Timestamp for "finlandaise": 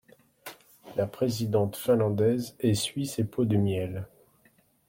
1.75-2.55